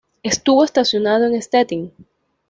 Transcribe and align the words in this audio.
Estuvo 0.23 0.63
estacionado 0.63 1.25
en 1.27 1.39
Stettin. 1.39 1.93